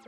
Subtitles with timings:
[0.00, 0.06] Hei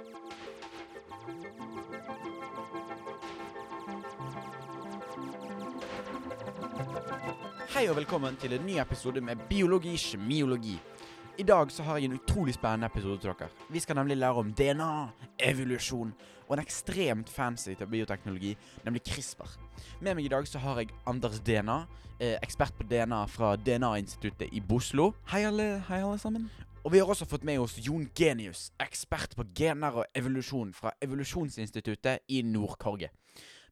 [7.90, 10.78] og velkommen til en ny episode med Biologi kjemiologi.
[11.36, 13.50] I dag så har jeg en utrolig spennende episode til dere.
[13.68, 15.08] Vi skal nemlig lære om DNA,
[15.42, 16.12] evolusjon
[16.46, 19.56] og en ekstremt fancy bioteknologi, nemlig CRISPR.
[20.00, 21.78] Med meg i dag så har jeg Anders DNA,
[22.20, 25.12] eh, ekspert på DNA fra DNA-instituttet i Boslo.
[25.32, 26.50] Hei alle, hei alle sammen.
[26.84, 30.90] Og vi har også fått med oss Jon Genius, ekspert på gener og evolusjon fra
[31.00, 33.08] Evolusjonsinstituttet i Nord-Korge.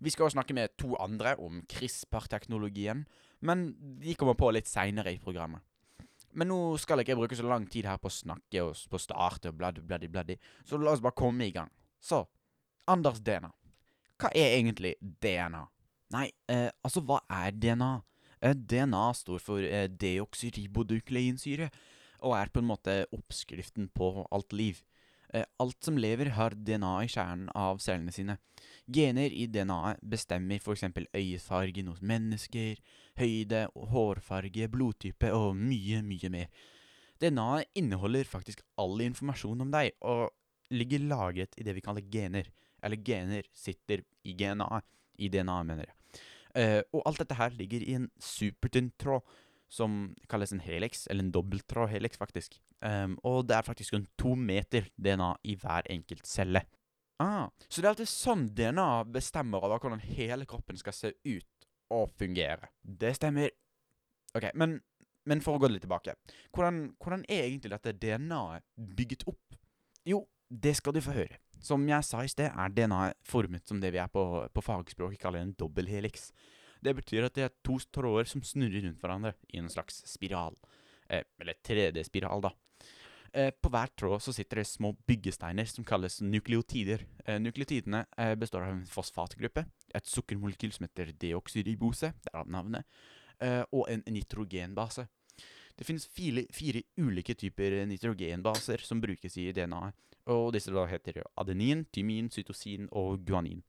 [0.00, 3.04] Vi skal også snakke med to andre om CRISPR-teknologien,
[3.42, 5.60] men de kommer på litt seinere i programmet.
[6.38, 8.98] Men nå skal ikke jeg bruke så lang tid her på å snakke og på
[8.98, 11.70] å starte og bladdi, bladdi, bladdi, så la oss bare komme i gang.
[12.00, 12.22] Så,
[12.90, 13.50] Anders DNA.
[14.20, 15.64] Hva er egentlig DNA?
[16.14, 17.90] Nei, eh, altså hva er DNA?
[18.40, 21.70] Eh, DNA står for eh, deoksyribodukleinsyre
[22.26, 24.80] og er på en måte oppskriften på alt liv.
[25.34, 28.36] Eh, alt som lever, har DNA i kjernen av cellene sine.
[28.90, 30.88] Gener i DNA-et bestemmer f.eks.
[31.14, 32.80] øyefargen hos mennesker,
[33.20, 36.48] høyde, hårfarge, blodtype og mye, mye mer.
[37.22, 40.30] DNA-et inneholder faktisk all informasjon om deg, og
[40.74, 42.50] ligger lagret i det vi kaller gener.
[42.82, 44.86] Eller gener sitter i DNA-et.
[45.20, 46.20] I DNA, mener jeg.
[46.56, 49.20] Eh, og alt dette her ligger i en supertynn tråd
[49.70, 52.58] som kalles en helix, eller en dobbelttråd helix, faktisk.
[52.82, 56.64] Um, og det er faktisk rundt to meter DNA i hver enkelt celle.
[57.20, 61.68] Ah, så det er alltid sånn DNA bestemmer over hvordan hele kroppen skal se ut
[61.92, 62.70] og fungere.
[62.82, 63.52] Det stemmer.
[64.34, 64.78] Ok, men,
[65.28, 66.16] men for å gå litt tilbake.
[66.54, 69.58] Hvordan, hvordan er egentlig dette DNA-et bygget opp?
[70.08, 71.38] Jo, det skal du få høre.
[71.60, 75.20] Som jeg sa i sted, er DNA formet som det vi er på, på fagspråket
[75.20, 76.30] kaller en dobbelthelix.
[76.80, 80.56] Det betyr at det er to tråder som snurrer rundt hverandre i en slags spiral.
[81.08, 82.54] Eh, eller 3D-spiral, da.
[83.32, 87.04] Eh, på hver tråd så sitter det små byggesteiner som kalles nukleotider.
[87.24, 89.64] Eh, nukleotidene eh, består av en fosfatgruppe,
[89.94, 92.86] et sukkermolekyl som heter deoksyribose, derav navnet,
[93.72, 95.06] og en nitrogenbase.
[95.72, 101.22] Det finnes fire, fire ulike typer nitrogenbaser som brukes i DNA-et, og disse da heter
[101.40, 103.62] adenin, tymin, cytosin og guanin.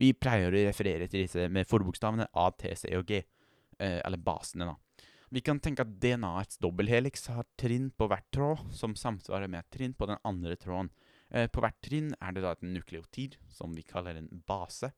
[0.00, 3.20] Vi pleier å referere til disse med forbokstavene A, T, C og G,
[3.78, 5.04] eh, eller basene, da.
[5.34, 9.94] Vi kan tenke at DNA-ets dobbelthelix har trinn på hvert tråd, som samsvarer med trinn
[9.98, 10.92] på den andre tråden.
[11.34, 14.92] Eh, på hvert trinn er det da et nukleotid, som vi kaller en base.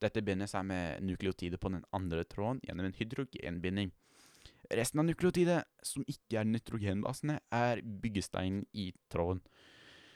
[0.00, 3.90] Dette binder seg med nukleotidet på den andre tråden gjennom en hydrogenbinding.
[4.70, 9.42] Resten av nukleotidet, som ikke er nitrogenbasene, er byggesteinen i tråden.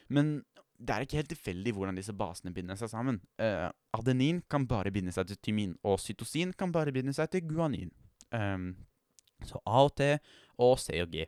[0.07, 0.45] Men
[0.85, 3.21] det er ikke helt tilfeldig hvordan disse basene binder seg sammen.
[3.41, 7.45] Uh, adenin kan bare binde seg til tymin, og cytosin kan bare binde seg til
[7.49, 7.93] guanin.
[8.35, 8.73] Um,
[9.45, 10.15] så A og T
[10.61, 11.27] og C og G.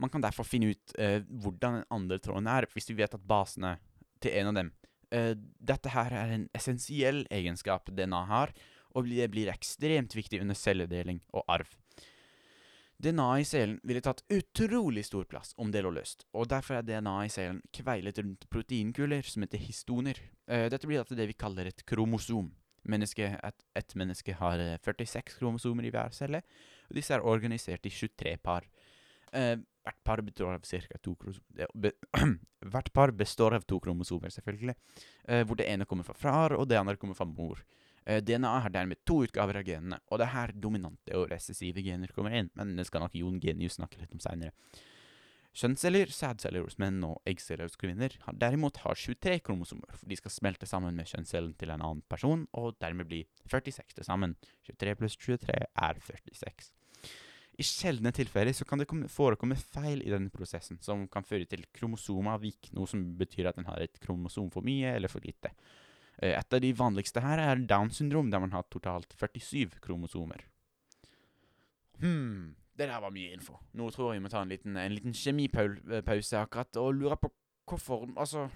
[0.00, 3.28] Man kan derfor finne ut uh, hvordan den andre tråden er, hvis vi vet at
[3.28, 3.76] basene
[4.22, 4.72] til en av dem
[5.14, 8.54] uh, Dette her er en essensiell egenskap DNA har,
[8.94, 11.70] og det blir ekstremt viktig under celledeling og arv.
[13.02, 16.86] DNA i selen ville tatt utrolig stor plass om det lå løst, og derfor er
[16.86, 20.20] DNA i selen kveilet rundt proteinkuler som heter histoner.
[20.46, 22.52] Eh, dette blir altså det vi kaller et kromosom.
[22.84, 26.42] Menneske, et, et menneske har eh, 46 kromosomer i hver celle,
[26.88, 28.68] og disse er organisert i 23 par.
[29.34, 31.16] Eh, hvert par består av cirka to
[32.74, 34.76] Hvert par består av to kromosomer, selvfølgelig,
[35.28, 37.60] eh, hvor det ene kommer fra far, og det andre kommer fra mor.
[38.06, 41.84] Eh, DNA har dermed to utgaver av genene, og det er her dominante og recessive
[41.84, 44.52] gener kommer inn, men det skal nok Jon Genius snakke litt om seinere.
[45.54, 50.18] Kjønnsceller, sædceller hos menn og eggceller hos kvinner har derimot har 23 kromosomer, for de
[50.18, 54.34] skal smelte sammen med kjønnscellen til en annen person, og dermed bli 46 til sammen.
[54.66, 56.72] 23 pluss 23 er 46.
[57.54, 61.46] I sjeldne tilfeller så kan det komme, forekomme feil i denne prosessen, som kan føre
[61.46, 65.54] til kromosomavvik, noe som betyr at en har et kromosom for mye eller for lite.
[66.22, 70.44] Eh, Et av de vanligste her er Downs syndrom, der man har totalt 47 kromosomer.
[72.00, 73.58] Hmm, det der var mye info.
[73.74, 77.30] Nå tror jeg vi må ta en liten, en liten kjemipause akkurat, og lurer på
[77.64, 78.48] hvorfor Altså,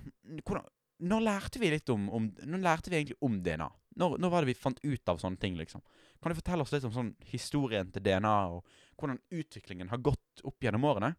[0.45, 0.67] hvordan
[1.01, 3.69] Når lærte vi litt om, om Når lærte vi egentlig om DNA?
[3.97, 5.81] Når, når var det vi fant ut av sånne ting, liksom?
[6.21, 8.67] Kan du fortelle oss litt om sånn historien til DNA, og
[8.99, 11.15] hvordan utviklingen har gått opp gjennom årene?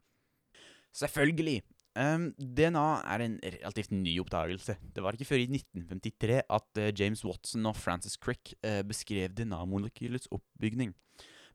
[0.95, 1.61] Selvfølgelig.
[1.99, 4.77] Ehm, DNA er en relativt ny oppdagelse.
[4.95, 9.33] Det var ikke før i 1953 at uh, James Watson og Francis Crick uh, beskrev
[9.35, 10.93] DNA-molekylets oppbygning.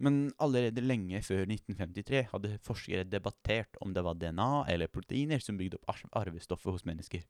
[0.04, 5.56] Men allerede lenge før 1953 hadde forskere debattert om det var DNA eller proteiner som
[5.56, 7.22] bygde opp ar- arvestoffet hos mennesker.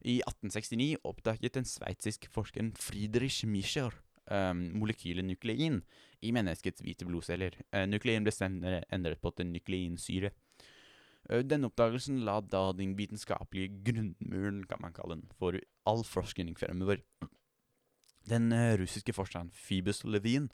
[0.00, 3.92] I 1869 oppdaget den sveitsiske forskeren Friedrich Mischer
[4.30, 5.82] um, molekylet nuklein
[6.24, 7.58] i menneskets hvite blodceller.
[7.74, 10.32] Uh, nuklein ble senere endret på til nukleinsyre.
[11.28, 16.56] Eh, Den oppdagelsen la da den vitenskapelige grunnmuren, kan man kalle den, for all forskning
[16.58, 17.02] fremover.
[18.28, 20.50] Den eh, russiske forskeren Phoebus Levin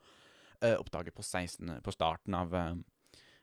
[0.62, 2.74] eh, oppdaget på, 16, på starten av eh,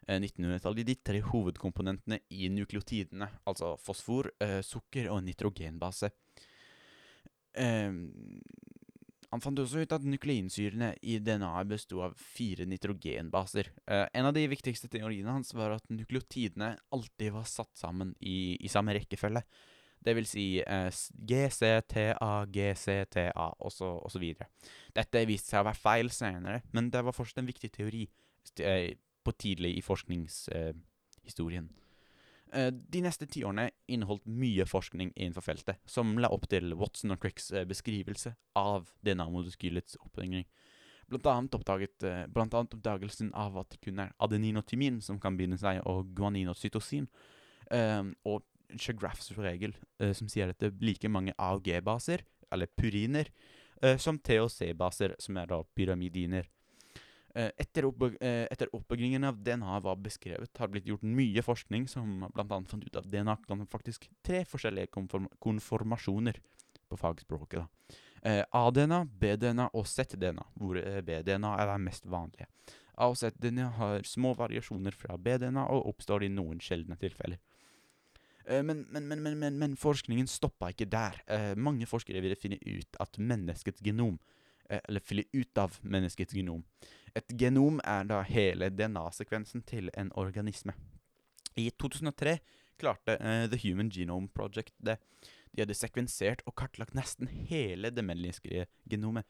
[0.08, 4.34] 1900-tallet de tre hovedkomponentene i nukleotidene, altså fosfor,
[4.68, 6.10] sukker og nitrogenbase.
[9.34, 13.72] Han fant også ut at nukleinsyrene i DNA-et besto av fire nitrogenbaser.
[13.90, 18.54] Eh, en av de viktigste teoriene hans var at nukleotidene alltid var satt sammen i,
[18.62, 19.42] i samme rekkefølge.
[20.04, 20.90] Det vil si eh,
[21.32, 23.98] GCTA, GCTA osv.
[24.06, 24.28] osv.
[24.94, 28.06] Dette viste seg å være feil senere, men det var fortsatt en viktig teori
[28.62, 28.92] eh,
[29.24, 31.72] på tidlig i forskningshistorien.
[32.54, 37.24] Eh, de neste tiårene inneholdt mye forskning innenfor feltet, som la opp til Watson og
[37.24, 40.46] Cricks eh, beskrivelse av DNA-molekylets oppringning.
[41.10, 45.02] Blant annet, oppdaget, eh, blant annet oppdagelsen av at det kun er adenin og tymin
[45.02, 47.10] som kan binde seg, og guanin og cytosin.
[47.74, 48.44] Og
[48.78, 49.72] Chagraffs regel,
[50.14, 52.22] som sier at det er like mange AUG-baser,
[52.54, 53.32] eller puriner,
[53.98, 56.46] som T- og C-baser, som er da pyramidiner.
[57.36, 61.42] Eh, etter, oppbygg eh, etter oppbyggingen av DNA var beskrevet, har det blitt gjort mye
[61.42, 62.46] forskning som bl.a.
[62.46, 66.38] fant ut at DNA kan faktisk tre forskjellige konform konformasjoner
[66.92, 67.64] på fagspråket.
[67.64, 67.98] da.
[68.22, 72.48] Eh, A-DNA, B-DNA og Z-DNA, hvor BDNA er det mest vanlige.
[72.94, 77.42] A- og Z-DNA har små variasjoner fra B-DNA og oppstår i noen sjeldne tilfeller.
[78.46, 81.16] Men, men, men, men, forskningen stoppa ikke der.
[81.56, 84.18] Mange forskere ville finne ut at menneskets genom
[84.68, 86.60] Eller finne ut av menneskets genom.
[87.14, 90.74] Et genom er da hele DNA-sekvensen til en organisme.
[91.56, 92.40] I 2003
[92.82, 94.98] klarte uh, The Human Genome Project det.
[95.54, 99.28] De hadde sekvensert og kartlagt nesten hele det menneskelige genomet.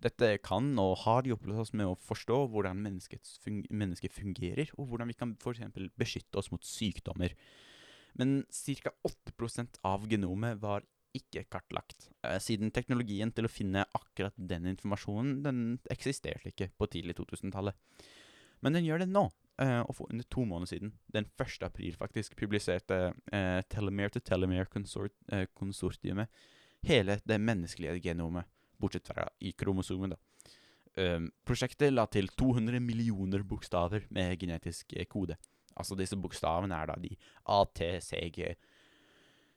[0.00, 2.84] Dette kan og har de hjulpet oss med å forstå hvordan
[3.44, 5.64] fung mennesket fungerer, og hvordan vi kan f.eks.
[5.96, 7.32] beskytte oss mot sykdommer.
[8.16, 8.92] Men ca.
[9.04, 10.84] 8% av genomet var
[11.16, 15.58] ikke kartlagt, eh, siden teknologien til å finne akkurat den informasjonen den
[15.92, 17.74] eksisterte ikke på tidlig 2000-tallet.
[18.64, 19.24] Men den gjør det nå,
[19.62, 21.66] eh, og for under to måneder siden, den 1.
[21.68, 22.96] april faktisk, publiserte
[23.32, 26.28] eh, Telomere to Telomere-konsortiumet
[26.86, 28.44] hele det menneskelige genomet,
[28.80, 30.18] bortsett fra i kromosomet, da.
[31.44, 35.36] Prosjektet la til 200 millioner bokstaver med genetisk eh, kode.
[35.76, 37.12] Altså disse bokstavene er da de
[37.52, 38.38] ATCG.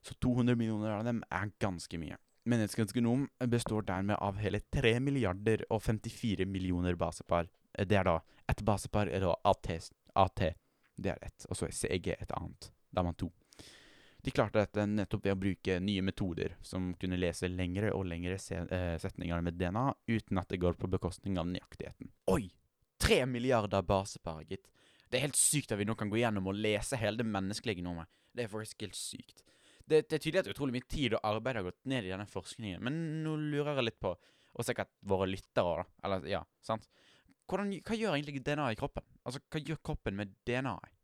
[0.01, 2.17] Så 200 millioner av dem er ganske mye.
[2.49, 7.49] Menneskets genom består dermed av hele 3 milliarder og 54 millioner basepar.
[7.77, 9.67] Eh, Det er da ett basepar er da AT,
[10.15, 10.53] AT.
[10.97, 11.45] Det er ett.
[11.49, 12.71] Og så CG et annet.
[12.91, 13.29] Da er man to.
[14.21, 18.35] De klarte dette nettopp ved å bruke nye metoder som kunne lese lengre og lengre
[18.35, 22.09] eh, setninger med DNA uten at det går på bekostning av nøyaktigheten.
[22.27, 22.49] Oi!
[22.99, 24.65] Tre milliarder basepar, gitt.
[25.09, 27.79] Det er helt sykt at vi nå kan gå gjennom og lese hele det menneskelige
[27.79, 28.09] genomet.
[28.35, 29.39] Det er faktisk helt sykt.
[29.89, 32.27] Det, det er tydelig at utrolig mye tid og arbeid har gått ned i denne
[32.29, 36.85] forskningen, men nå lurer jeg litt på, og sikkert våre lyttere, da, eller ja, sant?
[37.49, 39.05] Hvordan, hva gjør egentlig DNA i kroppen?
[39.25, 40.95] Altså, hva gjør kroppen med DNA-et?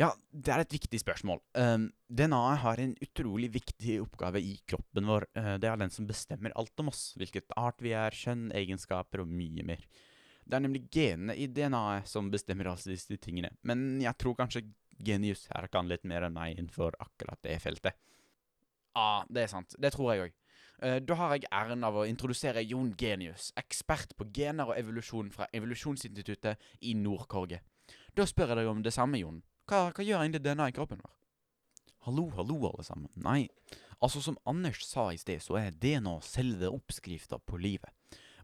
[0.00, 1.42] Ja, det er et viktig spørsmål.
[1.60, 5.26] Um, DNA-et har en utrolig viktig oppgave i kroppen vår.
[5.36, 9.20] Uh, det er den som bestemmer alt om oss, hvilket art vi er, kjønn, egenskaper
[9.26, 9.84] og mye mer.
[10.40, 14.64] Det er nemlig genene i DNA-et som bestemmer alle disse tingene, men jeg tror kanskje
[15.06, 17.98] Genius her kan litt mer enn meg innenfor akkurat det feltet.
[18.96, 19.76] Ja, det er sant.
[19.78, 20.36] Det tror jeg òg.
[21.04, 25.44] Da har jeg æren av å introdusere Jon Genius, ekspert på gener og evolusjon fra
[25.52, 26.56] Evolusjonsinstituttet
[26.88, 27.60] i Nord-Korge.
[28.16, 29.42] Da spør jeg deg om det samme, Jon.
[29.68, 31.12] Hva, hva gjør egentlig DNA i kroppen vår?
[32.06, 33.12] Hallo, hallo, alle sammen.
[33.20, 33.44] Nei,
[34.00, 37.92] altså som Anders sa i sted, så er DNA selve oppskrifta på livet.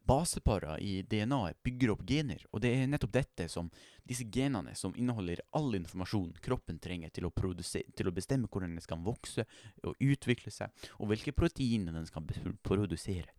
[0.07, 3.71] Baseparer i DNA-et bygger opp gener, og det er nettopp dette som
[4.07, 8.85] disse genene som inneholder all informasjon kroppen trenger til å, til å bestemme hvordan den
[8.85, 9.47] skal vokse
[9.83, 10.71] og utvikle seg,
[11.01, 12.29] og hvilke proteiner den skal
[12.63, 13.35] produsere.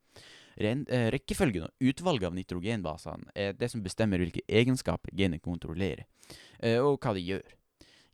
[0.58, 6.08] Ren, eh, rekkefølgen og utvalget av nitrogenbasene er det som bestemmer hvilke egenskaper genet kontrollerer,
[6.60, 7.58] eh, og hva de gjør.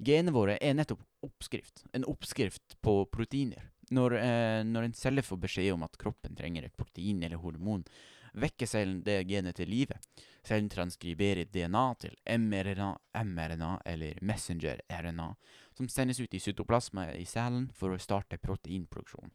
[0.03, 3.69] Genene våre er nettopp oppskrift, en oppskrift på proteiner.
[3.93, 7.86] Når, eh, når en celle får beskjed om at kroppen trenger et protein eller hormon,
[8.34, 9.98] vekker cellen det genet til live.
[10.44, 12.90] Cellen transkriberer DNA til mRNA,
[13.24, 15.30] mRNA eller messenger-RNA,
[15.78, 19.32] som sendes ut i cytoplasma i cellen for å starte proteinproduksjon.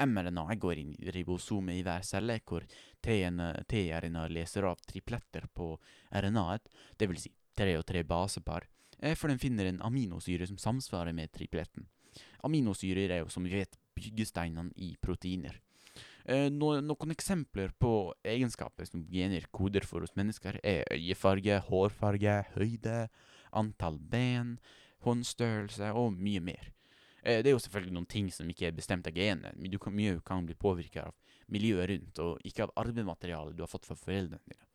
[0.00, 2.64] mRNA går inn i ribosomet i hver celle, hvor
[3.04, 5.74] T-RNA leser av tripletter på
[6.10, 7.26] RNA-et, dvs.
[7.26, 8.64] Si tre og tre basepar,
[8.98, 11.84] eh, for den finner en aminosyre som samsvarer med tripletten.
[12.42, 15.60] Aminosyrer er jo, som vi vet, byggesteinene i proteiner.
[16.24, 17.92] Eh, no, noen eksempler på
[18.26, 23.08] egenskaper som gener koder for hos mennesker, er øyefarge, hårfarge, høyde,
[23.56, 24.58] antall ben,
[25.06, 26.72] håndstørrelse og mye mer.
[27.22, 29.52] Eh, det er jo selvfølgelig noen ting som ikke er bestemt av genene.
[29.70, 33.70] Du kan, mye kan bli påvirket av miljøet rundt, og ikke av arvematerialet du har
[33.70, 34.66] fått fra foreldrene dine.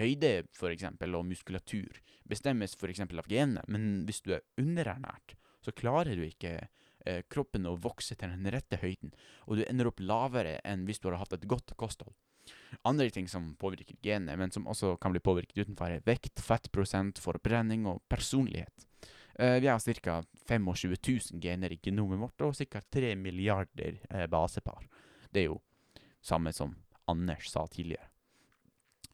[0.00, 5.36] Høyde for eksempel, og muskulatur bestemmes for eksempel av genene, men hvis du er underernært,
[5.62, 6.56] så klarer du ikke
[7.32, 9.10] kroppen å vokse til den rette høyden,
[9.46, 12.14] og du ender opp lavere enn hvis du har hatt et godt kosthold.
[12.88, 17.20] Andre ting som påvirker genene, men som også kan bli påvirket utenfor, er vekt, fettprosent,
[17.22, 18.86] forbrenning og personlighet.
[19.34, 20.22] Eh, vi har ca.
[20.48, 20.96] 25
[21.32, 22.80] 000 gener i genomet vårt, og ca.
[22.80, 24.88] 3 milliarder eh, basepar.
[25.30, 25.60] Det er jo
[26.22, 26.74] samme som
[27.10, 28.08] Anders sa tidligere.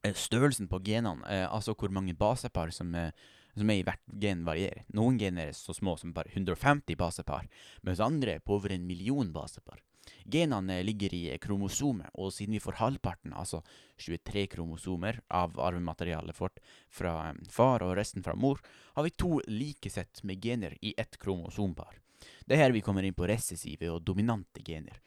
[0.03, 3.13] Eh, størrelsen på genene, eh, altså hvor mange basepar som er,
[3.57, 4.85] som er i hvert gen, varierer.
[4.97, 7.49] Noen gener er så små som bare 150 basepar,
[7.83, 9.81] mens andre er på over en million basepar.
[10.25, 13.63] Genene ligger i kromosomet, og siden vi får halvparten, altså
[14.01, 16.61] 23 kromosomer, av arvematerialet vårt
[16.93, 18.61] fra eh, far og resten fra mor,
[18.97, 22.01] har vi to like sett med gener i ett kromosompar.
[22.45, 25.01] Det er her vi kommer inn på recessive og dominante gener.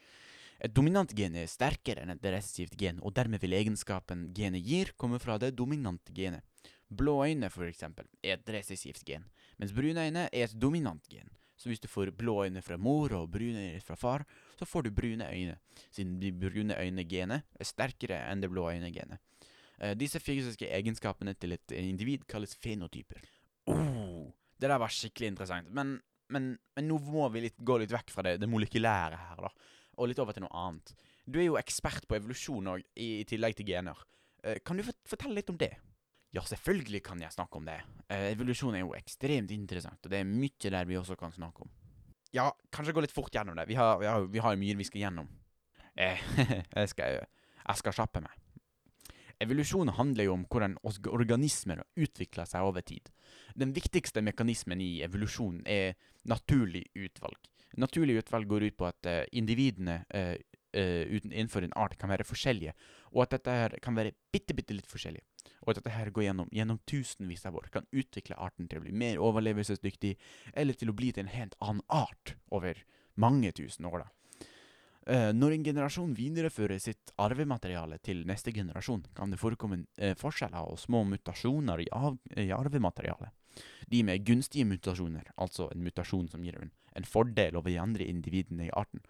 [0.62, 4.92] Et dominant gen er sterkere enn et resessivt gen, og dermed vil egenskapen genet gir,
[4.96, 6.46] komme fra det dominante genet.
[6.96, 9.24] Blå øyne, for eksempel, er et resessivt gen,
[9.58, 11.30] mens brune øyne er et dominant gen.
[11.56, 14.24] Så hvis du får blå øyne fra mor og brune øyne fra far,
[14.58, 15.58] så får du brune øyne,
[15.90, 19.20] siden de brune øyne-genet er sterkere enn det blå øyne-genet.
[19.78, 23.22] Eh, disse fysiske egenskapene til et individ kalles fenotyper.
[23.66, 27.94] Oh, det der var skikkelig interessant, men, men, men nå må vi litt, gå litt
[27.94, 29.54] vekk fra det, det molekylære her, da
[29.98, 30.92] og litt over til noe annet.
[31.26, 33.98] Du er jo ekspert på evolusjon òg, i, i, tillegg til gener.
[34.42, 35.74] Eh, kan du fortelle litt om det?
[36.32, 37.78] Ja, selvfølgelig kan jeg snakke om det.
[38.08, 41.66] Eh, evolusjon er jo ekstremt interessant, og det er mye der vi også kan snakke
[41.66, 41.72] om.
[42.32, 43.66] Ja, kanskje gå litt fort gjennom det.
[43.68, 45.28] Vi har, vi har, vi har mye vi skal gjennom.
[45.92, 46.22] Eh,
[46.80, 47.26] jeg skal,
[47.76, 48.38] skal kjappe meg.
[49.42, 53.10] Evolusjon handler jo om hvordan organismer utvikler seg over tid.
[53.58, 55.98] Den viktigste mekanismen i evolusjon er
[56.30, 57.50] naturlig utvalg.
[57.76, 60.02] Naturlig utvalg går ut på at uh, individene
[60.76, 62.74] uh, uten, innenfor en art kan være forskjellige,
[63.12, 65.22] og at dette her kan være bitte, bitte litt forskjellig.
[65.62, 68.86] Og at dette her går gjennom, gjennom tusenvis av år, kan utvikle arten til å
[68.86, 70.16] bli mer overlevelsesdyktig,
[70.54, 72.82] eller til å bli til en helt annen art over
[73.20, 74.04] mange tusen år.
[74.04, 74.10] da.
[75.02, 80.70] Uh, når en generasjon viderefører sitt arvemateriale til neste generasjon, kan det forekomme uh, forskjeller
[80.70, 83.34] og små mutasjoner i, av, i arvematerialet.
[83.90, 88.06] De med gunstige mutasjoner, altså en mutasjon som gir en, en, fordel over de andre
[88.08, 89.02] individene i arten,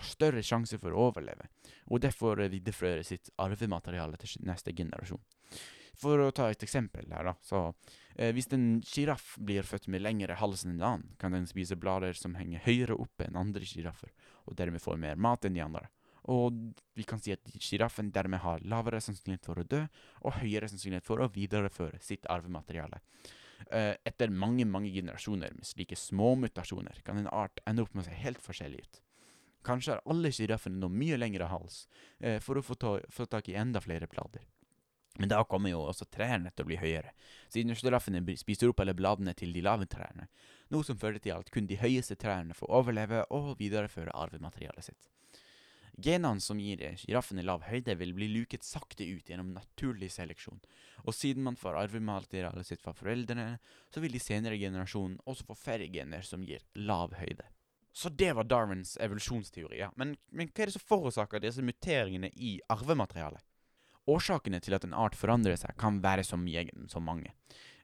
[0.00, 1.50] har større sjanse for å overleve,
[1.90, 5.22] og derfor viderefører sitt arvemateriale til neste generasjon.
[6.00, 7.62] For å ta et eksempel her, da, så
[8.14, 11.76] eh, hvis en sjiraff blir født med lengre hals enn en annen, kan den spise
[11.76, 14.12] blader som henger høyere oppe enn andre sjiraffer,
[14.46, 15.90] og dermed får mer mat enn de andre.
[16.30, 16.56] Og
[16.96, 19.82] vi kan si at sjiraffen dermed har lavere sannsynlighet for å dø,
[20.24, 23.00] og høyere sannsynlighet for å videreføre sitt arvemateriale.
[23.68, 28.06] Uh, etter mange mange generasjoner med slike små mutasjoner kan en art ende opp med
[28.06, 29.02] å se helt forskjellig ut.
[29.66, 31.84] Kanskje har alle sjiraffene noe mye lengre hals
[32.24, 34.46] uh, for å få, ta, få, tak i enda flere blader.
[35.20, 37.12] Men da kommer jo også trærne til å bli høyere,
[37.52, 40.30] siden sjiraffene spiser opp alle bladene til de lave trærne,
[40.72, 45.10] noe som fører til at kun de høyeste trærne får overleve og videreføre arvematerialet sitt.
[46.00, 50.60] Genene som gir sjiraffene lav høyde, vil bli luket sakte ut gjennom naturlig seleksjon,
[51.04, 53.58] og siden man får arvematerialet sitt fra foreldrene,
[53.92, 57.48] så vil de senere generasjonen også få færre gener som gir lav høyde.
[57.92, 59.90] Så det var Darwins evolusjonsteori, ja.
[59.98, 63.42] Men, men hva er det som forårsaker disse muteringene i arvematerialet?
[64.10, 67.34] Årsakene til at en art forandrer seg, kan være så mye som mange.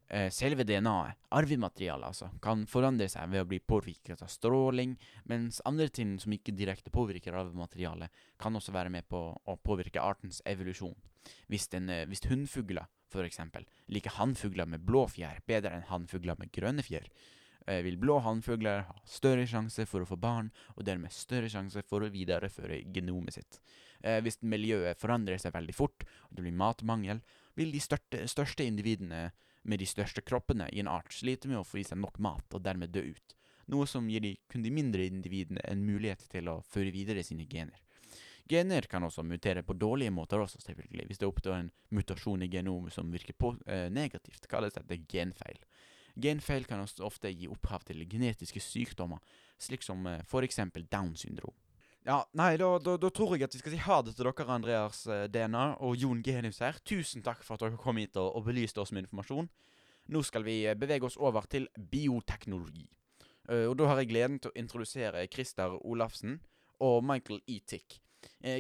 [0.09, 4.93] Eh, selve DNA-et, arvematerialet altså, kan forandre seg ved å bli påvirket av stråling,
[5.27, 10.03] mens andre ting som ikke direkte påvirker arvematerialet, kan også være med på å påvirke
[10.03, 10.95] artens evolusjon.
[11.51, 12.87] Hvis, den, eh, hvis hunnfugler,
[13.17, 17.07] eksempel, liker hannfugler med blå fjær bedre enn hannfugler med grønne fjær,
[17.67, 21.83] eh, vil blå hannfugler ha større sjanse for å få barn, og dermed større sjanse
[21.83, 23.61] for å videreføre genomet sitt.
[24.07, 27.23] hvis miljøet forandrer seg veldig fort, og det blir matmangel,
[27.57, 29.33] vil de største individene
[29.67, 32.47] med de største kroppene i en art sliter med å få i seg nok mat,
[32.55, 33.37] og dermed dø ut,
[33.73, 37.49] noe som gir de, kun de mindre individene en mulighet til å føre videre sine
[37.51, 37.83] gener.
[38.47, 41.09] Gener kan også mutere på dårlige måter også, selvfølgelig.
[41.09, 45.59] Hvis det oppstår en mutasjon i genomet som virker på, eh, negativt, kalles dette genfeil.
[46.15, 49.19] Genfeil kan også ofte gi opphav til genetiske sykdommer,
[49.59, 51.55] slik som eh, eksempel Down syndrom.
[52.07, 54.45] Ja, nei, da, da, da, tror jeg at vi skal si ha det til dere,
[54.55, 56.77] Andreas eh, Dena og Jon Genius her.
[56.87, 59.49] Tusen takk for at dere kom hit og, og belyste oss med informasjon.
[60.15, 62.87] Nå skal vi eh, bevege oss over til bioteknologi.
[63.51, 66.39] Uh, og da har jeg gleden til å introdusere Christer Olafsen
[66.83, 67.59] og Michael E.
[67.67, 67.99] Tick.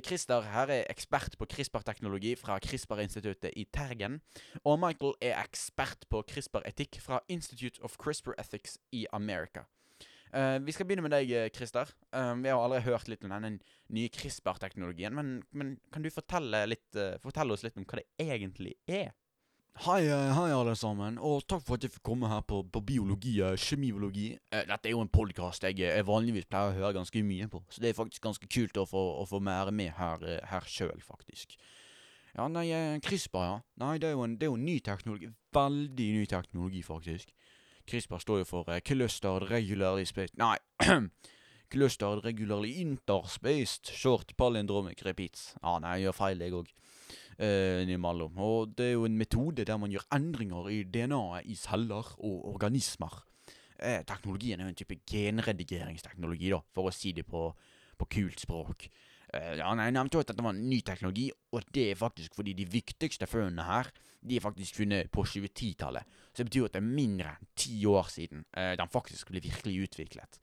[0.06, 4.20] Christer her er ekspert på CRISPR-teknologi fra CRISPR-instituttet i Tergen.
[4.62, 9.66] Og Michael er ekspert på CRISPR-etikk fra Institute of CRISPR Ethics i America.
[10.32, 11.90] Eh, vi skal begynne med deg, eh, Christer.
[12.14, 13.58] Uh, vi har allerede hørt litt om denne
[13.94, 15.14] nye CRISPR-teknologien.
[15.14, 19.14] Men, men, kan du fortelle, litt, uh, fortelle oss litt om hva det egentlig er?
[19.84, 23.34] Hei, hei alle sammen, og takk for at jeg fikk komme her på, på biologi
[23.44, 24.30] og kjemiologi.
[24.48, 27.84] Dette er jo en podkast jeg jeg, vanligvis pleier å høre ganske mye på, så
[27.84, 31.58] det er faktisk ganske kult å få, å få være med her, her sjøl, faktisk.
[32.32, 32.70] Ja, nei,
[33.04, 33.60] CRISPR, ja.
[33.84, 35.28] Nei, det er jo en, det er jo en ny teknologi.
[35.60, 37.35] Veldig ny teknologi, faktisk.
[37.86, 40.56] CRISPR står jo for eh, Clustered Regularly Spaced Nei,
[41.72, 45.54] Clustered Regularly Interspaced Short Palindromic Repeats.
[45.62, 46.72] Ja, nei, jeg gjør feil, jeg òg.
[47.36, 47.82] Uh.
[48.40, 52.46] Og det er jo en metode der man gjør endringer i DNA-et i celler og
[52.54, 53.22] organismer.
[53.78, 57.50] Eh, teknologien er jo en type genredigeringsteknologi, da, for å si det på,
[57.98, 58.88] på kult språk.
[59.36, 62.00] Eh, ja, nei, Jeg nevnte jo at dette var en ny teknologi, og det er
[62.00, 63.90] faktisk fordi de viktigste funnene her
[64.26, 66.02] De er faktisk funnet på 2010-tallet.
[66.32, 69.42] Så det betyr at det er mindre enn ti år siden eh, den faktisk ble
[69.44, 70.40] virkelig utviklet.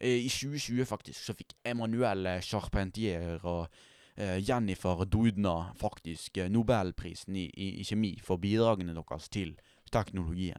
[0.00, 3.68] Eh, I 2020 faktisk så fikk Emmanuel Charpentier og
[4.16, 9.54] eh, Jennifer Doudna faktisk eh, Nobelprisen i, i, i kjemi for bidragene deres til
[9.92, 10.58] teknologien.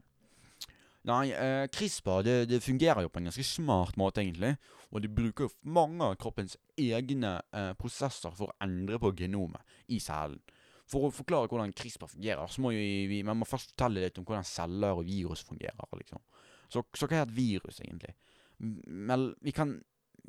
[1.08, 4.54] Nei, eh, CRISPR det, det fungerer jo på en ganske smart måte, egentlig.
[4.92, 9.78] Og de bruker jo mange av kroppens egne eh, prosesser for å endre på genomet
[9.90, 10.38] i cellen.
[10.90, 14.26] For å forklare hvordan CRISPR fungerer, så må vi, man må først fortelle litt om
[14.28, 15.98] hvordan celler og virus fungerer.
[15.98, 16.22] liksom.
[16.70, 18.14] Så, så hva er et virus, egentlig?
[18.86, 19.74] Men vi kan,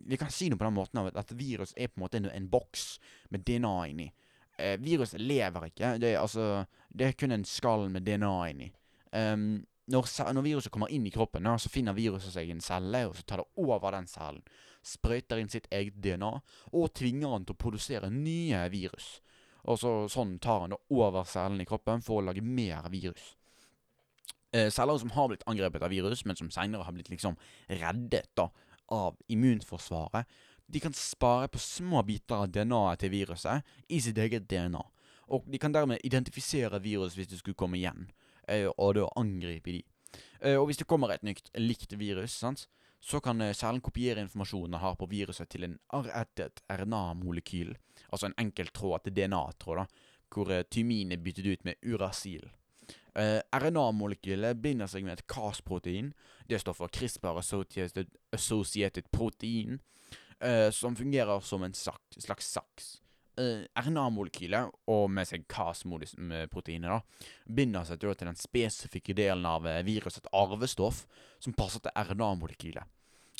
[0.08, 2.30] vi kan si noe på den måten at et virus er på en måte en,
[2.32, 2.88] en boks
[3.34, 4.08] med DNA inni.
[4.58, 5.98] Eh, viruset lever ikke.
[6.02, 8.72] Det er, altså, det er kun en skall med DNA inni.
[9.14, 13.18] Um, når, når viruset kommer inn i kroppen, så finner viruset seg en celle, og
[13.18, 14.44] så tar det over den cellen.
[14.84, 16.32] Sprøyter inn sitt eget DNA,
[16.72, 19.18] og tvinger den til å produsere nye virus.
[19.68, 23.34] Og så, sånn tar han da over cellen i kroppen for å lage mer virus.
[24.54, 27.38] Eh, celler som har blitt angrepet av virus, men som senere har blitt liksom
[27.68, 28.50] reddet da,
[28.92, 30.28] av immunforsvaret,
[30.68, 34.84] de kan spare på små biter av DNA-et til viruset i sitt eget DNA.
[35.34, 38.08] Og de kan dermed identifisere virus hvis det skulle komme igjen,
[38.78, 39.84] og da angripe de.
[40.44, 42.68] Eh, og hvis det kommer et nytt likt virus, sant,
[43.04, 47.76] så kan eh, cellen kopiere informasjonen den har på viruset til en arrettet RNA-molekyl,
[48.10, 49.96] altså en enkel tråd til DNA-tråd,
[50.34, 52.52] hvor eh, tymin er byttet ut med uracil.
[53.14, 56.08] RNA-molekylet binder seg med et Cas-protein.
[56.50, 57.38] Det står for CRISPR
[58.34, 59.78] Associated, Protein,
[60.74, 62.88] som fungerer som en slags saks.
[63.34, 69.82] Eh, RNA-molekylet, og med seg Cas-proteinet, da, binder seg til den spesifikke delen av eh,
[69.88, 71.08] virusets arvestoff
[71.42, 72.86] som passer til RNA-molekylet.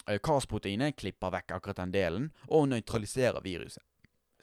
[0.08, 3.86] Eh, Cas-proteinet klipper vekk akkurat den delen og nøytraliserer viruset.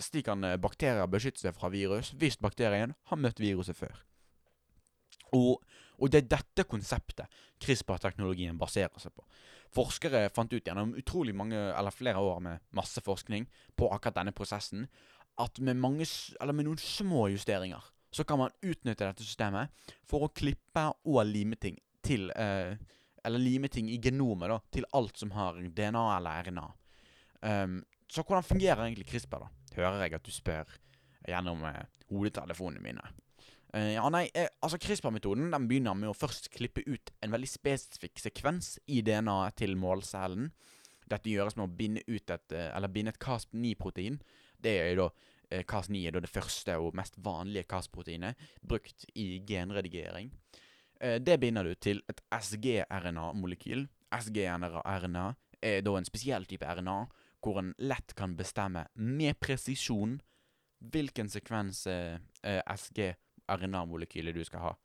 [0.00, 3.98] Slik kan eh, bakterier beskytte seg fra virus hvis bakterien har møtt viruset før.
[5.36, 5.60] Og,
[5.98, 9.26] og det er dette konseptet CRISPR-teknologien baserer seg på.
[9.74, 13.46] Forskere fant ut gjennom utrolig mange, eller flere år med masse forskning
[13.78, 14.88] på akkurat denne prosessen,
[15.40, 16.06] at med, mange,
[16.40, 19.70] med noen små justeringer så kan man utnytte dette systemet
[20.08, 22.74] for å klippe og lime ting til eh,
[23.22, 26.66] Eller lime ting i genomet da, til alt som har DNA eller RNA.
[27.44, 27.74] Um,
[28.08, 29.74] så hvordan fungerer egentlig CRISPR, da?
[29.76, 30.70] Hører jeg at du spør
[31.28, 33.04] gjennom eh, hodetelefonene mine.
[33.74, 37.50] Uh, ja, nei, eh, altså CRISPR-metoden den begynner med å først klippe ut en veldig
[37.52, 40.48] spesifikk sekvens i DNA-et til målcellen.
[41.10, 44.20] Dette gjøres med å binde et, eh, eller binde et Cas9-protein.
[44.62, 45.09] Det er jo da
[45.51, 50.31] eh, Cas9 er da det første og mest vanlige Cas-proteinet brukt i genredigering.
[51.01, 53.87] Eh, det binder du til et SG-RNA-molekyl.
[54.11, 55.27] SG-RNA
[55.62, 56.99] er da en spesiell type RNA
[57.40, 60.18] hvor en lett kan bestemme med presisjon
[60.92, 64.77] hvilken sekvens eh, SG-RNA-molekylet du skal ha.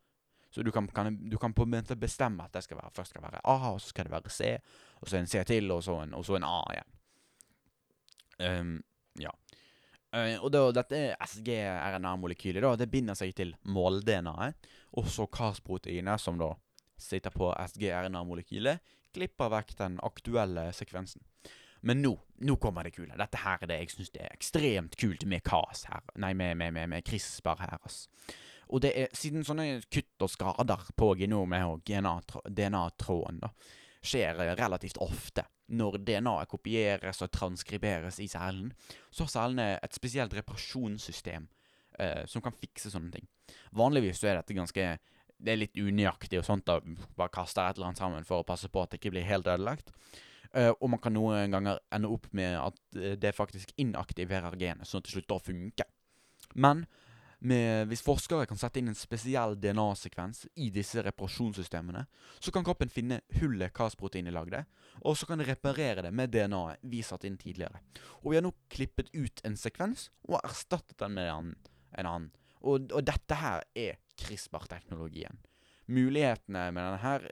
[0.56, 3.12] Så du kan, kan, du kan på en måte bestemme at det skal være, først
[3.12, 4.54] skal være A, og så skal det være C,
[5.02, 6.94] og så en C til, og så en, og så en A igjen.
[8.40, 8.72] Um,
[9.20, 9.34] ja.
[10.15, 16.39] Eh, og da, dette SG-RNA-molekylet da, det binder seg til mål-DNA-et, og så Cas-proteinet, som
[16.39, 16.54] da
[17.01, 21.23] sitter på SG-RNA-molekylet, klipper vekk den aktuelle sekvensen.
[21.86, 22.15] Men nå,
[22.47, 23.13] nå kommer det kule.
[23.19, 26.01] Dette her er det jeg syns er ekstremt kult med Cas her.
[26.17, 28.06] Nei, med, med, med, med CRISPR her, ass.
[28.73, 33.51] Og det er siden sånne kutt og skader på genomet og DNA-tråden da,
[34.06, 38.71] skjer eh, relativt ofte når DNA-et kopieres og transkriberes i cellen,
[39.10, 41.47] så har cellene et spesielt reparasjonssystem
[41.99, 43.28] eh, som kan fikse sånne ting.
[43.78, 44.88] Vanligvis så er dette ganske
[45.36, 46.80] Det er litt unøyaktig og sånt, da
[47.17, 49.47] bare kaster et eller annet sammen for å passe på at det ikke blir helt
[49.47, 49.91] ødelagt.
[50.56, 54.88] Eh, og man kan noen ganger ende opp med at eh, det faktisk inaktiverer genet,
[54.88, 55.88] sånn at det slutter å funke.
[56.56, 56.86] Men
[57.45, 62.05] med, hvis forskere kan sette inn en spesiell DNA-sekvens i disse reparasjonssystemene,
[62.39, 64.63] så kan kroppen finne hullet Cas-proteinet lagde,
[65.05, 67.81] og så kan det reparere det med DNA-et vi satte inn tidligere.
[68.23, 71.51] Og vi har nå klippet ut en sekvens og erstattet den med en,
[71.99, 72.31] en annen.
[72.65, 75.38] Og, og, dette her er CRISPR-teknologien.
[75.91, 77.27] Mulighetene med denne her,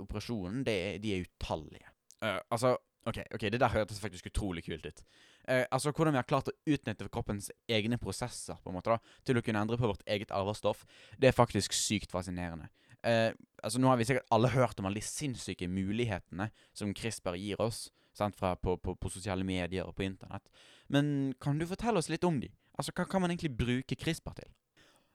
[0.00, 1.90] operasjonen det, de er utallige.
[2.22, 2.76] Uh, altså,
[3.08, 5.02] ok, ok, det der hørtes faktisk utrolig kult ut.
[5.48, 8.98] Eh, altså, Hvordan vi har klart å utnytte kroppens egne prosesser på en måte da,
[9.26, 10.84] til å kunne endre på vårt eget arvestoff,
[11.18, 12.70] det er faktisk sykt fascinerende.
[13.02, 17.38] Eh, altså, Nå har vi sikkert alle hørt om alle de sinnssyke mulighetene som CRISPR
[17.40, 20.46] gir oss sant, fra, på, på, på, sosiale medier og på internett.
[20.92, 22.52] Men kan du fortelle oss litt om de?
[22.78, 24.50] Altså, Hva kan man egentlig bruke CRISPR til?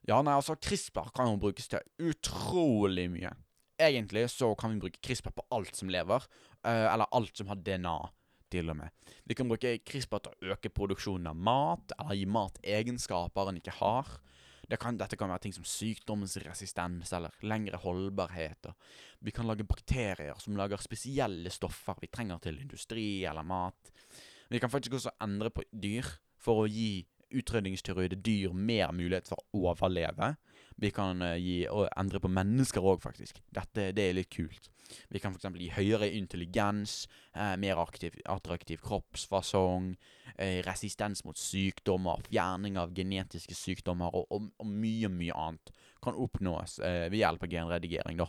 [0.08, 3.34] Ja, nei, altså, CRISPR kan jo brukes til utrolig mye.
[3.78, 6.24] Egentlig så kan vi bruke CRISPR på alt som lever,
[6.66, 7.98] uh, eller alt som har DNA,
[8.52, 9.12] til og med.
[9.28, 13.60] Vi kan bruke CRISPR til å øke produksjonen av mat, eller gi mat egenskaper en
[13.60, 14.14] ikke har.
[14.68, 18.68] Det kan, dette kan være ting som sykdomsresistens eller lengre holdbarhet.
[19.24, 23.94] Vi kan lage bakterier som lager spesielle stoffer vi trenger til industri eller mat.
[24.52, 26.08] Vi kan faktisk også endre på dyr
[26.40, 30.36] for å gi utrydningstruede dyr mer mulighet for å overleve.
[30.78, 33.40] Vi kan uh, gi, og endre på mennesker òg, faktisk.
[33.54, 34.70] Dette det er litt kult.
[35.12, 35.50] Vi kan f.eks.
[35.58, 39.96] gi høyere intelligens, uh, mer aktiv, attraktiv kroppsfasong,
[40.38, 46.16] uh, resistens mot sykdommer, fjerning av genetiske sykdommer og, og, og mye, mye annet kan
[46.16, 48.20] oppnås ved hjelp av genredigering.
[48.22, 48.28] da.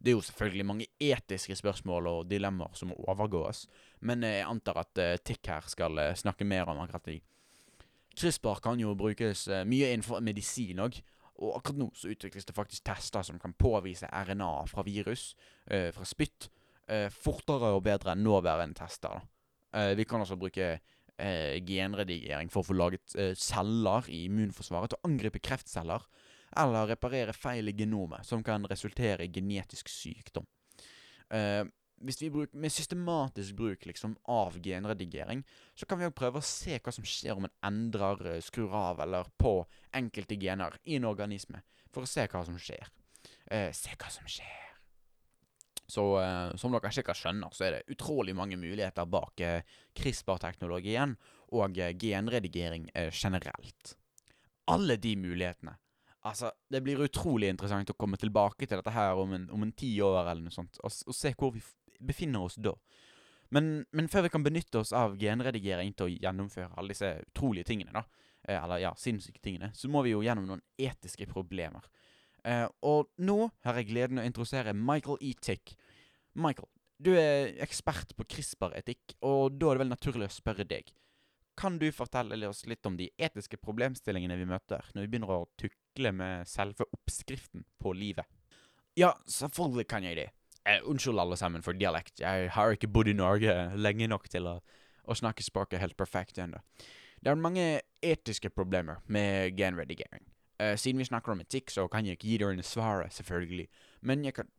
[0.00, 3.66] Det er jo selvfølgelig mange etiske spørsmål og dilemmaer som må overgås,
[4.08, 7.18] men jeg antar at Tick her skal snakke mer om akkurat de.
[8.16, 10.96] CRISPR kan jo brukes mye innenfor medisin òg.
[11.40, 15.34] Og akkurat nå så utvikles det faktisk tester som kan påvise RNA fra virus,
[15.72, 16.50] uh, fra spytt,
[16.92, 19.22] uh, fortere og bedre enn nåværende tester.
[19.70, 20.80] vi kan altså bruke
[21.62, 26.02] genredigering for å få laget celler i immunforsvaret til å angripe kreftceller,
[26.58, 30.48] eller reparere feil i genomet, som kan resultere i genetisk sykdom.
[32.00, 35.42] Hvis vi bruker, med systematisk bruk liksom, av genredigering,
[35.74, 38.72] så kan vi jo prøve å se hva som skjer om en endrer, eh, skrur
[38.76, 39.58] av eller på
[39.92, 41.60] enkelte gener i en organisme.
[41.92, 42.88] For å se hva som skjer.
[43.50, 44.56] Eh, se hva som skjer.
[45.90, 51.16] Så eh, som dere sikkert skjønner, så er det utrolig mange muligheter bak eh, CRISPR-teknologien
[51.58, 53.96] og eh, genredigering eh, generelt.
[54.70, 55.76] Alle de mulighetene
[56.20, 59.72] Altså, det blir utrolig interessant å komme tilbake til dette her om en, om en
[59.72, 61.62] ti år eller noe sånt, og, og se hvor vi
[62.00, 62.74] befinner oss da.
[63.50, 67.66] Men, men, før vi kan benytte oss av genredigering til å gjennomføre alle disse utrolige
[67.72, 68.04] tingene, da,
[68.46, 71.88] eh, eller ja, sinnssyke tingene, så må vi jo gjennom noen etiske problemer.
[72.46, 75.34] Eh, og nå har jeg gleden å introdusere Michael E.
[75.42, 75.74] Tick.
[76.38, 80.94] Michael, du er ekspert på CRISPR-etikk, og da er det vel naturlig å spørre deg.
[81.58, 85.48] Kan du fortelle oss litt om de etiske problemstillingene vi møter når vi begynner å
[85.60, 88.28] tukle med selve oppskriften på livet?
[88.96, 90.28] Ja, selvfølgelig kan jeg det.
[90.68, 92.20] Eh, unnskyld, alle sammen, for dialekt.
[92.20, 94.58] Jeg har ikke bodd i Norge lenge nok til å,
[95.08, 96.60] å snakke språket helt perfekt ennå.
[97.20, 97.64] Det er mange
[98.04, 100.24] etiske problemer med genredigering.
[100.60, 103.68] Eh, siden vi snakker om etikk, så kan jeg ikke gi dere svaret, selvfølgelig.
[104.04, 104.50] Men jeg kan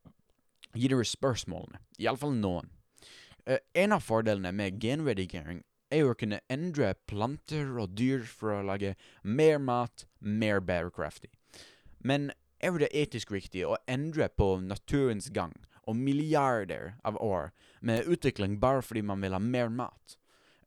[0.73, 1.81] gi dere spørsmålene.
[2.01, 2.71] Iallfall noen.
[3.45, 5.61] Eh, en av fordelene med genredigering
[5.91, 11.29] er å kunne endre planter og dyr for å lage mer mat mer bærekraftig.
[11.99, 15.53] Men er det etisk riktig å endre på naturens gang
[15.87, 20.17] og milliarder av år med utvikling bare fordi man vil ha mer mat,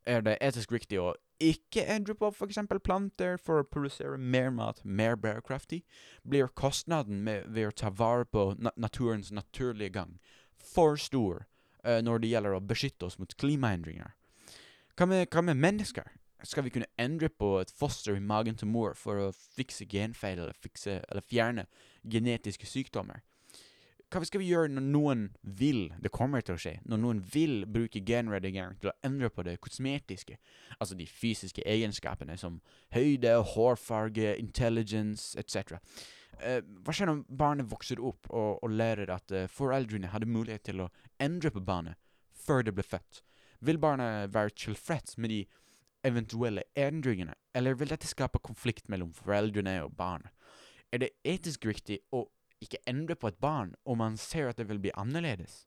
[0.07, 2.59] er det etisk riktig å ikke endre på f.eks.
[2.85, 5.83] planter for å produsere mer mat mer bærekraftig,
[6.23, 10.19] blir kostnaden med, ved å ta vare på na naturens naturlige gang
[10.57, 11.45] for stor
[11.85, 14.15] uh, når det gjelder å beskytte oss mot klimaendringer.
[14.95, 16.07] Hva med, mennesker?
[16.45, 20.39] Skal vi kunne endre på et foster i magen til mor for å fikse genfeil
[20.39, 21.65] eller, fikse, eller fjerne
[22.05, 23.25] genetiske sykdommer?
[24.15, 26.77] Hva skal vi gjøre når noen vil det kommer til å skje?
[26.87, 30.37] Når noen vil bruke genredigering til å endre på det kosmetiske,
[30.79, 32.61] altså de fysiske egenskapene som
[32.95, 35.75] høyde, hårfarge, intelligence etc.
[36.39, 40.63] Eh, hva skjer når barnet vokser opp og, og lærer at uh, foreldrene hadde mulighet
[40.71, 41.99] til å endre på barnet
[42.45, 43.25] før det ble født?
[43.67, 45.41] Vil barnet være tilfreds med de
[46.07, 50.31] eventuelle endringene, eller vil dette skape konflikt mellom foreldrene og barnet?
[50.95, 52.29] Er det etisk riktig å
[52.63, 55.65] ikke endre på et barn om man ser at det vil bli annerledes?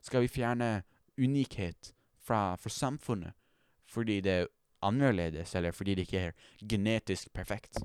[0.00, 0.82] Skal vi fjerne
[1.18, 3.34] unikhet fra, fra samfunnet
[3.88, 4.50] fordi det er
[4.84, 6.32] annerledes, eller fordi det ikke er
[6.68, 7.80] genetisk perfekt?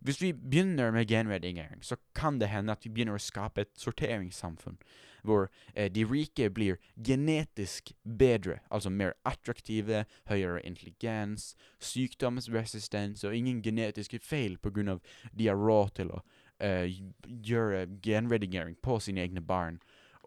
[0.00, 3.72] Hvis vi begynner med genredigering, så kan det hende at vi begynner å skape et
[3.76, 4.78] sorteringssamfunn,
[5.26, 13.62] hvor eh, de rike blir genetisk bedre, altså mer attraktive, høyere intelligens, sykdomsresistens og ingen
[13.62, 14.98] genetiske feil pga.
[15.32, 16.22] de har råd til å
[16.58, 19.78] gjøre genredigering på sine egne barn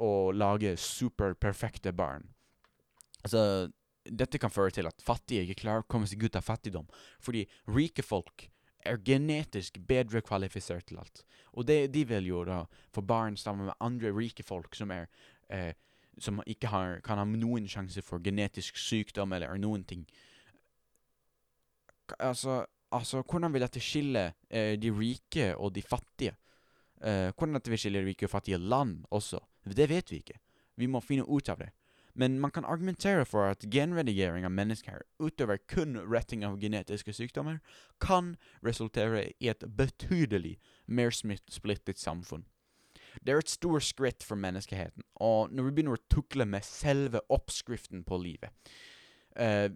[0.02, 2.30] og lage superperfekte barn.
[3.22, 3.70] Altså,
[4.06, 6.88] dette kan føre til at fattige ikke klarer å komme seg ut av fattigdom,
[7.22, 8.48] fordi rike folk
[8.88, 11.22] er genetisk bedre kvalifisert til alt.
[11.54, 12.64] Og det, de vil jo da
[12.96, 15.06] få barn sammen med andre rike folk som er
[15.54, 15.76] eh,
[16.20, 20.04] som ikke har, kan ha noen sjanse for genetisk sykdom eller noen ting.
[22.20, 26.36] Altså, altså hvordan vil dette skille eh, de rike og de fattige?
[27.02, 29.40] Eh, hvordan dette vil skille rike og fattige land også?
[29.66, 30.40] Det vet vi ikke.
[30.78, 31.72] Vi må finne ut av det.
[32.14, 37.62] Men man kan argumentere for at genredigering av mennesker, utover kun retting av genetiske sykdommer,
[38.04, 42.44] kan resultere i et betydelig mer splittet samfunn.
[43.24, 47.20] Det er et stort skritt for menneskeheten, og når vi begynner å tukle med selve
[47.32, 48.52] oppskriften på livet
[49.36, 49.68] uh,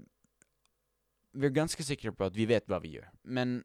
[1.36, 3.58] Vi er ganske sikre på at vi vet hva vi gjør, men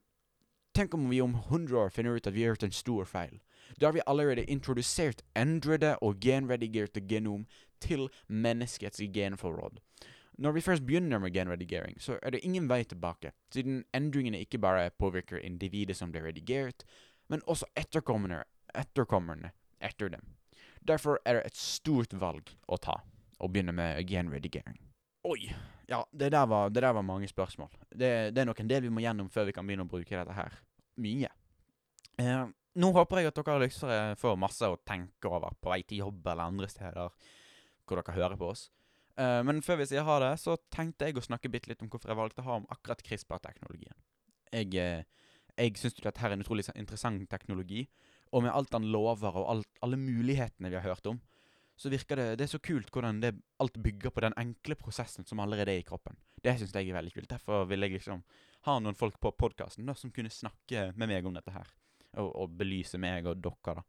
[0.75, 3.37] tenk om vi om 100 år finner ut at vi har gjort en stor feil.
[3.79, 7.47] Da har vi allerede introdusert endrede og genredigerte genom
[7.81, 9.79] til menneskets genforråd.
[10.41, 14.59] Når vi først begynner med genredigering, så er det ingen vei tilbake, siden endringene ikke
[14.59, 16.85] bare påvirker individet som blir redigert,
[17.29, 18.43] men også etterkommerne,
[18.75, 20.25] etterkommerne etter dem.
[20.89, 23.03] Derfor er det et stort valg å ta,
[23.39, 24.90] å begynne med genredigering.
[25.29, 25.51] Oi,
[25.91, 27.69] ja, det der var, det der var mange spørsmål.
[27.91, 30.17] Det, det, er nok en del vi må gjennom før vi kan begynne å bruke
[30.17, 30.55] dette her.
[31.01, 31.29] Mye.
[32.21, 32.45] Eh,
[32.81, 36.25] nå håper jeg at dere lyttere får masse å tenke over på vei til jobb
[36.25, 37.11] eller andre steder
[37.85, 38.69] hvor dere hører på oss.
[39.21, 41.91] Eh, men før vi sier ha det, så tenkte jeg å snakke bitte litt om
[41.93, 43.97] hvorfor jeg valgte å ha om akkurat CRISPR-teknologien.
[44.55, 45.03] Jeg, eh,
[45.57, 47.89] jeg syns dette er en utrolig interessant teknologi,
[48.31, 51.21] og med alt den lover og alt, alle mulighetene vi har hørt om,
[51.81, 55.25] så virker det Det er så kult hvordan det alt bygger på den enkle prosessen
[55.25, 56.19] som allerede er i kroppen.
[56.43, 57.31] Det syns jeg er veldig kult.
[57.31, 58.21] Derfor vil jeg liksom
[58.69, 61.69] ha noen folk på podkasten som kunne snakke med meg om dette her
[62.21, 63.81] og, og belyse meg og dere.
[63.81, 63.85] da.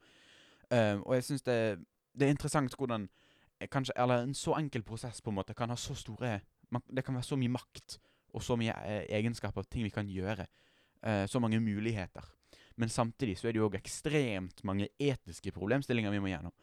[0.71, 1.57] Uh, og jeg syns det,
[2.15, 3.09] det, er interessant hvordan
[3.67, 6.39] kanskje, eller en så enkel prosess på en måte kan ha så store
[6.71, 7.97] man, Det kan være så mye makt
[8.31, 10.45] og så mye eh, egenskaper, ting vi kan gjøre.
[11.03, 12.23] Uh, så mange muligheter.
[12.79, 16.55] Men samtidig så er det jo òg ekstremt mange etiske problemstillinger vi må gjennom.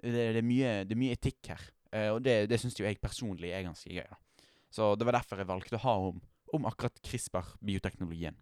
[0.00, 2.86] Det, det, er, mye, det er, mye, etikk her, uh, og det, det syns jo
[2.86, 4.06] jeg personlig er ganske gøy.
[4.08, 4.46] da.
[4.70, 6.22] Så det var derfor jeg valgte å ha om,
[6.56, 8.38] om akkurat CRISPR-bioteknologien.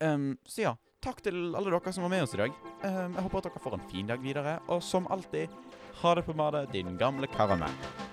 [0.00, 0.74] Um, så ja,
[1.04, 2.56] takk til alle dere som var med oss i dag.
[2.84, 4.56] Um, jeg håper at dere får en fin dag videre.
[4.70, 5.52] Og som alltid,
[6.02, 8.03] ha det på badet, din gamle karamell.